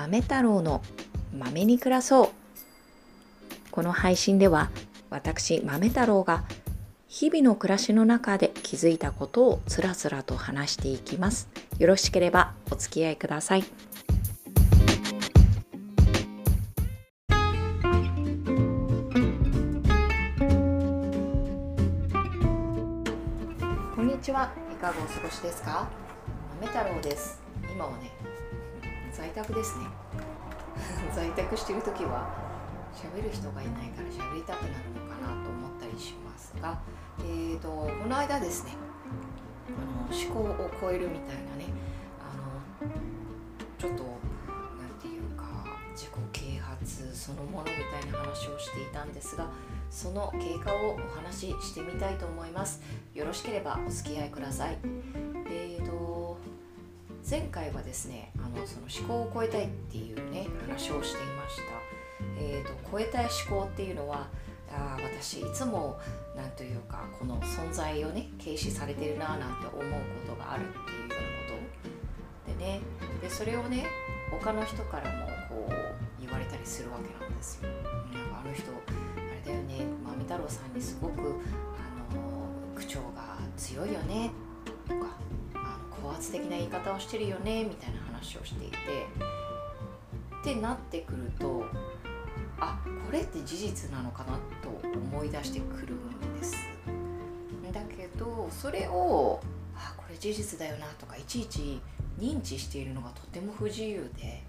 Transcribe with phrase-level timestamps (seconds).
[0.00, 0.80] 豆太郎の
[1.38, 2.28] 豆に暮らそう。
[3.70, 4.70] この配信では
[5.10, 6.44] 私豆太郎が
[7.06, 11.50] 日々の暮らしの中で気づいたことをつらつらと話していきます。
[11.78, 13.64] よろしければお付き合いください。
[23.94, 24.50] こんにちは。
[24.72, 25.86] いかがお過ごしですか？
[26.58, 27.38] 豆太郎です。
[27.70, 28.10] 今はね
[29.20, 29.84] 在宅ですね。
[31.14, 32.26] 在宅してる時は
[32.94, 36.80] 喋る人がいないから喋りたくなるのかなと思ったりしますが、
[37.18, 38.70] えーと、この間ですね
[39.68, 41.66] あの思考を超えるみたいなね
[42.18, 42.90] あの
[43.78, 44.04] ちょっと
[44.78, 45.44] 何て言うか
[45.94, 49.50] 自己啓発そのものみたいな話をしていたんですが
[49.90, 52.80] その経過をお話ししてみたいと思います。
[53.12, 54.78] よろしければお付き合いください。
[55.46, 55.79] えー
[57.30, 61.62] 前回はですねあのその思考を超えたいっていうね話をしていました、
[62.36, 64.26] えーと、超えたい思考っていうのは
[64.68, 66.00] あ私いつも
[66.34, 69.82] 何というかこの存在をね軽視されてるななんて思う
[70.26, 71.20] ことがあるっていうようなこ
[72.48, 72.80] とでね。
[73.22, 73.86] でそれをね
[74.32, 75.72] 他の人からもこう
[76.20, 77.68] 言われたりするわけなんですよ。
[77.68, 79.84] なんかあの人あれだよね。
[80.04, 84.30] 豆太郎さんにすごくあの口調が強いよね。
[86.20, 88.76] 圧的な言い方をしてるよねみたいな話をしていて。
[90.40, 91.64] ってなってくると
[92.58, 96.54] あこれって事実なのかなと思い出してくるんです。
[97.72, 99.40] だけどそれを
[99.76, 101.80] あこれ事実だよなとかいちいち
[102.18, 104.42] 認知しているのがとても不自由で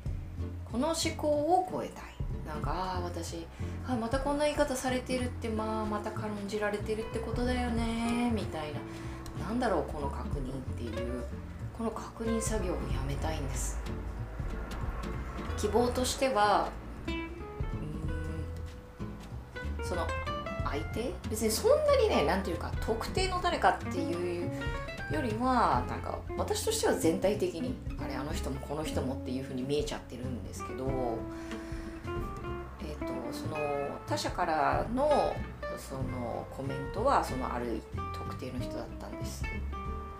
[0.71, 2.03] この思考を超えたい。
[2.47, 3.45] なんかああ私
[3.87, 8.79] あまたこんな言い方されてるってまあまた軽んじられてるってことだよねみたいな。
[9.45, 11.23] なんだろうこの確認っていう。
[11.81, 13.79] この確認作業をやめたいんです。
[15.57, 16.69] 希望としては
[17.07, 17.31] うん
[19.83, 20.05] その
[20.63, 21.11] 相手？
[21.27, 24.51] 別にそんなにね何ていうか特定の誰かっていう
[25.11, 31.17] よりはなんか私としては全体的にあれあの人もこの人もっていうふうに見えちゃってるんですけど
[32.81, 33.57] えっ、ー、とその
[34.05, 35.33] 他者からの
[35.79, 37.81] そのコメントはそのある
[38.13, 39.43] 特定の人だったんです。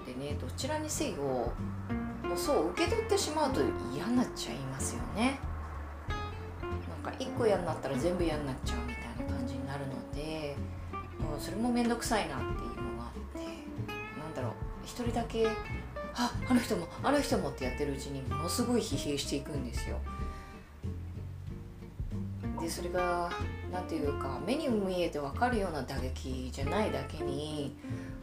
[0.05, 1.53] でねどちらにせよも
[2.35, 3.61] うそう受け取ってしまうと
[3.93, 5.39] 嫌になっちゃいますよね。
[7.03, 10.55] なんか1個嫌になったら全部嫌になっちゃうみたいな感じになるので
[11.19, 13.39] もうそれも面倒くさいなっていうのがあって
[14.19, 14.51] なんだろう
[14.85, 15.47] 一人だけ
[16.13, 19.99] ああの人もあの人もってやってるうちにものすごい疲弊していくんですよ。
[22.71, 23.29] それが
[23.71, 27.75] 何ていうか目に見えて分かるような打撃じゃないだけに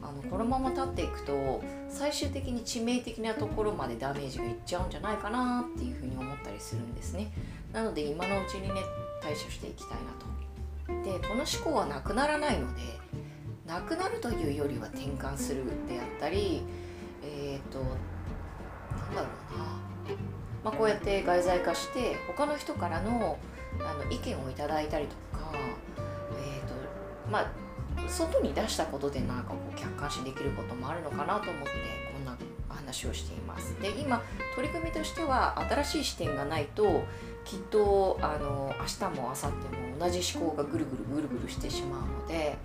[0.03, 7.31] あのこのまま立っていくと最終的に致命的なところまでダメージがいっちゃうんじゃないかなっていうふうに思ったりするんですね。
[7.73, 8.81] なので今のうちにね
[9.23, 10.29] 対処していきたいなと。
[11.05, 12.83] でこの思考はなくならないので
[13.67, 16.63] なくなるというよりは転換するであったり
[17.23, 19.65] えっ、ー、となんだろうな、
[20.65, 23.39] まあ、こうやって外在化して他の人からの
[23.81, 26.75] あの意見をいただいたりとかえ、ー、と
[27.31, 27.51] まあ
[28.09, 31.71] 外に出したことでなんかこう客観視できることもあるのかなと思って
[32.13, 32.37] こんな
[32.69, 33.75] 話をしています。
[33.81, 34.23] で今
[34.55, 37.03] 取り組みとしては新しい視点がないと
[37.45, 42.57] きっとあの明日も明後日も同じ思考がぐるぐるぐるぐるしてしまうので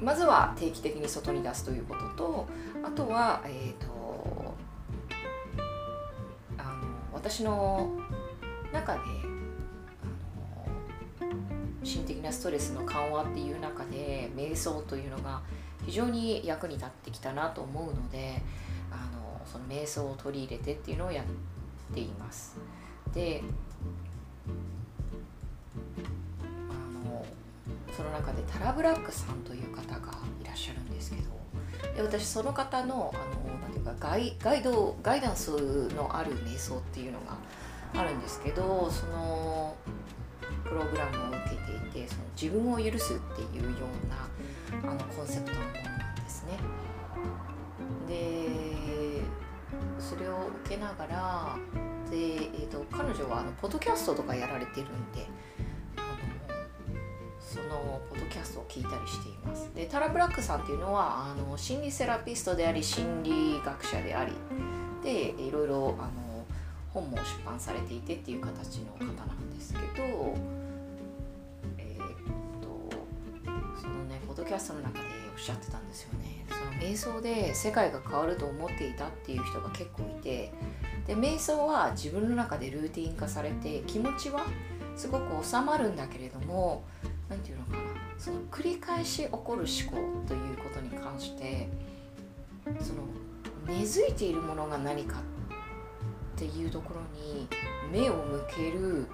[0.00, 2.46] まずは定期的に外に出すということと
[2.82, 4.54] あとは、えーと、
[6.58, 6.68] あの
[7.12, 7.98] 私の
[8.72, 9.00] 中で
[11.90, 15.42] 心的なストレスの緩和っていう中で瞑想というのが
[15.84, 18.40] 非常に役に立ってきたなと思うので
[18.92, 22.56] あのその瞑想を取り入れてっていうのをやっています。
[23.12, 23.42] で
[26.70, 27.26] あの
[27.92, 31.30] その中でタラ・ブラックさんという方がいらっしゃるんですけど
[31.96, 35.50] で私その方のあのなんていうかガイガイドガイダンス
[35.94, 37.36] のある瞑想っていうのが
[37.94, 39.74] あるんですけどその
[40.70, 41.56] プログラムを受け
[41.90, 46.58] ていてその自分を許すっていうようなあのコンセプトのものなんですね。
[48.06, 49.20] で
[49.98, 51.56] それを受けながら
[52.08, 55.26] で、えーと、彼女はあのポッドキャストとかやられてるんで
[57.38, 59.70] そのポッドキャストを聞いたりしています。
[59.74, 64.32] でタラ・ブラックさんっていうのはあの心理セラピストであり心理学者であり
[65.02, 66.44] でいろいろあの
[66.92, 69.86] 本も出版されていてっていう形の方なんですけど
[74.50, 76.44] キャストの中でおっしゃってたんですよね。
[76.48, 80.52] その瞑想で世界が変わると思っていたっていう人が結構いて。
[81.06, 84.42] で瞑想は自分の中でルーティン化されて気持ちは
[84.96, 86.82] すごく収まるんだけれども
[87.28, 87.78] 何て言うのかな。
[88.18, 91.68] その繰り返し起こる思考ということに関して
[92.80, 93.04] その
[93.68, 95.22] 根付いているものが何かっ
[96.36, 97.46] ていうところに
[97.92, 99.06] 目を向ける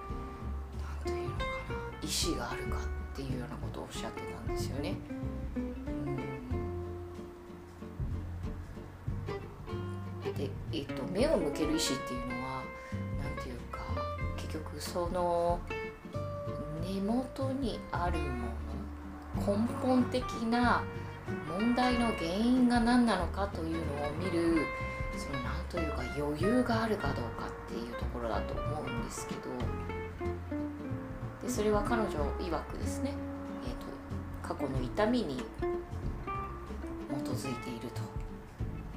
[1.05, 1.47] 何というのかな
[2.01, 4.95] 意志があるかってていうようなことをおっしゃってたんですよね。
[10.37, 12.61] で、えっと、目を向ける意志っていうのは
[13.23, 13.79] 何ていうか
[14.35, 15.59] 結局その
[16.83, 20.83] 根元にあるもの根本的な
[21.49, 24.61] 問題の原因が何なのかというのを見る
[25.17, 29.41] その何というか余裕があるかどうかっていうところだと思うんですけど
[31.47, 32.09] でそれは彼女
[32.39, 33.13] 曰くですね、
[33.65, 33.85] えーと、
[34.45, 35.41] 過去の痛みに基
[37.29, 38.01] づいていると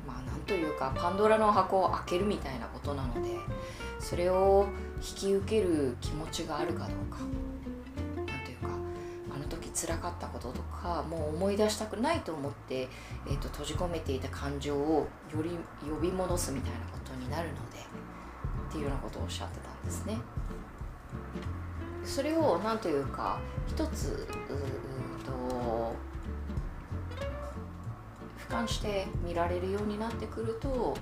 [0.04, 3.38] まあ何というかパンドラの箱を開けるみたいなことなので
[4.00, 4.66] それを
[4.96, 7.18] 引き受ける気持ちがあるかどうか
[8.16, 8.68] 何というか
[9.32, 12.88] あの時辛かったこととかもう思い出したくないと思って、
[13.28, 15.50] えーと、閉じ込めていた感情をより
[15.88, 17.78] 呼び戻すみたいなことになるので
[18.70, 20.18] っていうようなことをおっしゃってたんですね。
[22.10, 25.94] それを何というか一つうと
[28.48, 30.96] 俯瞰して見られるようになってくると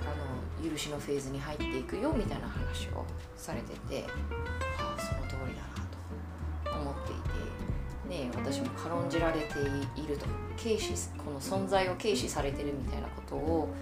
[0.00, 3.04] あの許しのフェーズに入っていくよみたいな話を
[3.36, 9.58] されてて、はあ、その通りだなと思っていて、ね、私も軽んじられて
[10.00, 10.26] いると
[10.56, 13.74] 軽視この存在を軽視されてるみたいなことを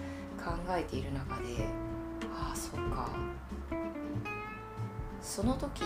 [0.43, 1.67] 考えている中で
[2.35, 3.11] ああそっか。
[5.27, 5.83] その時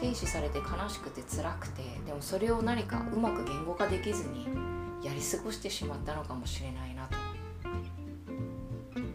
[0.00, 4.46] 軽視されて悲しくて辛くてでもそれを何かうまく言語化できずに
[5.02, 7.16] やり過ごしてしまったのかもしれないなと。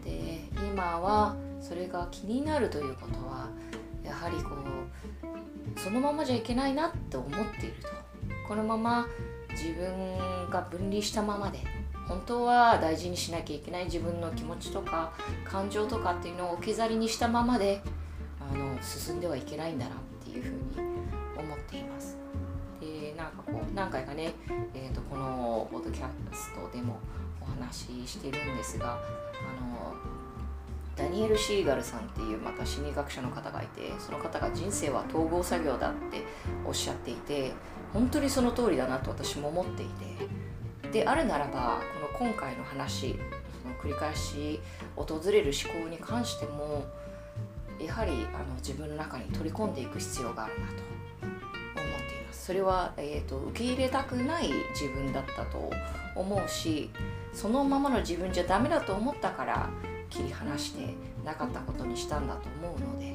[0.04, 3.48] で今はそれが気になるということは
[4.04, 7.88] やはりこうそのままじゃいけないなって思っていると
[8.46, 9.06] このまま
[9.50, 11.60] 自分が分離したままで
[12.06, 15.12] 本当は大事にしなきゃいけない自分の気持ちとか
[15.44, 17.80] 感情とかっていうのを置き去りにしたままで
[18.40, 19.96] あの進んではいけないんだな
[20.38, 20.58] いうふうに
[21.36, 22.16] 思っています。
[22.80, 24.34] でなんかこう何回かね、
[24.74, 26.98] えーと、このポッドキャストでも
[27.40, 28.96] お話ししてるんですがあ
[29.60, 29.94] の
[30.96, 36.22] ダニエル・シーガルさんっていうまた心理学者の方がいてその方が人生は統合作業だって
[36.64, 37.52] おっしゃっていて
[37.92, 39.86] 本当にその通りだなと私も思ってい
[40.82, 41.80] てであるならば
[42.12, 43.16] この今回の話
[43.62, 44.60] その繰り返し
[44.94, 46.84] 訪れる思考に関しても
[47.80, 50.82] やはりあの自分の中に取り込んでいく必要があるなと思
[51.32, 52.46] っています。
[52.46, 55.70] それは、えーと、受け入れたくない自分だったと
[56.14, 56.90] 思うし
[57.32, 59.70] そのままの自分じゃダメだと思ったから
[60.10, 60.94] 切り離して
[61.24, 63.14] なかったことにしたんだと思うので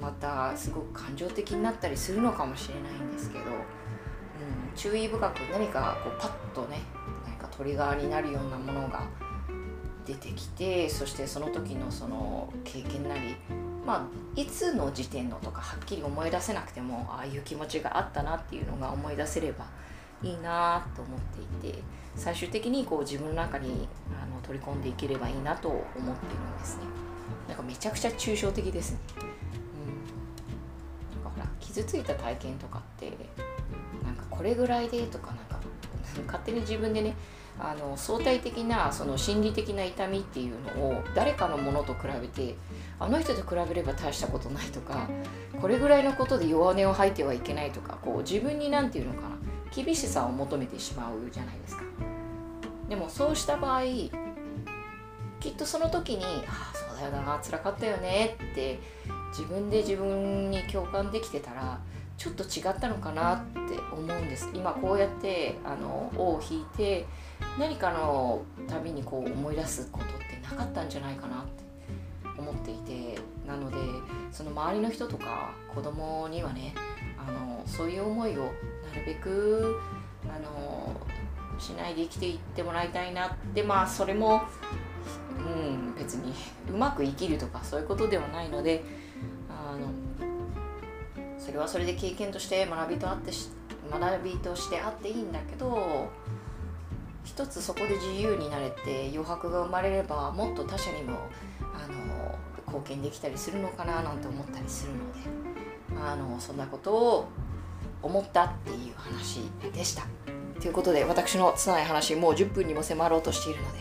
[0.00, 3.54] またすごく感情的になったりするのかもしれないんですけど、うん、
[4.74, 6.78] 注意深く何かこうパッとね
[7.26, 9.04] 何かトリガーになるようなものが
[10.06, 13.36] 出てきてそしてその時のその経験なり
[13.86, 19.66] まあいつの時点のとかはっきり思い出せなくてもああいう気持ちがあったなっていうのが思い出せれば
[20.22, 21.20] いいなと思っ
[21.60, 21.82] ていて
[22.14, 23.88] 最終的にこう自分の中に
[24.22, 26.84] あの取り込んでいければいいなと思っているんですね。
[27.48, 28.98] なんかめちゃくちゃ抽象的ですね。
[29.16, 29.20] う
[31.18, 33.12] ん、なんかほら傷ついた体験とかって
[34.04, 35.58] なんかこれぐらいでとかなんか
[36.26, 37.16] 勝手に自分でね
[37.62, 42.56] あの相対的なその心理的な痛みっていうのを誰かのものと比べて
[42.98, 45.08] あの人と比べれば大したことないとか
[45.60, 49.36] これぐらいのことで弱音を吐いてはいけないとかこう自分に何て言うのかな
[49.74, 51.82] 厳しさを求めてしまうじゃないですか。
[52.88, 53.82] でもそうした場合
[55.38, 58.80] きっとその時に「ああそうだよな辛かったよね」って
[59.30, 61.78] 自分で自分に共感できてたら
[62.20, 64.50] ちょっと違ったのかなって思うんです。
[64.52, 67.06] 今こうやってあの尾を引いて
[67.58, 73.18] 何かのたびにこう思い出すことってなかったんじゃないかなって思っていて。
[73.50, 73.76] なので
[74.30, 76.72] その周りの人とか子供にはね
[77.18, 78.48] あのそういう思いをな
[78.94, 79.76] るべく
[80.24, 80.94] あの
[81.58, 84.42] しないで生きていってもらいたいなってまあそれも、
[85.38, 86.32] うん、別に
[86.72, 88.84] うまく生きるとかそういうことではないので
[91.40, 93.32] それはそれで経験として学びとあって
[93.90, 96.08] 学びとしてあっていいんだけど
[97.24, 101.18] 一つそこで自由になれて余白が生まれればもっと他者にも
[101.60, 107.28] あの貢献できたりするのかななんて思ったりするのであのそんなことを
[108.02, 109.40] 思ったっていう話
[109.72, 110.04] でした。
[110.60, 113.78] ということで私の拙い話もう10分にも迫ろうとしているので、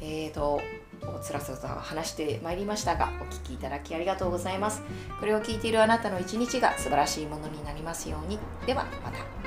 [0.00, 0.60] えーと
[1.06, 4.82] をつらつらと話してまいりましたがお聞きいただきありがとうございます。
[5.18, 8.38] これを聞いているあなたの一日が素晴らしいものになりますように。
[8.66, 9.39] ではまた。